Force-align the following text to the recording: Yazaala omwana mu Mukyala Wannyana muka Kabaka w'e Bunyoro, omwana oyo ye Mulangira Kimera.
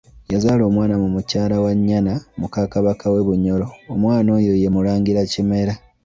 Yazaala 0.33 0.63
omwana 0.69 0.95
mu 1.01 1.07
Mukyala 1.13 1.55
Wannyana 1.63 2.13
muka 2.39 2.61
Kabaka 2.73 3.05
w'e 3.13 3.25
Bunyoro, 3.27 3.67
omwana 3.93 4.29
oyo 4.37 4.53
ye 4.61 4.69
Mulangira 4.75 5.21
Kimera. 5.31 5.73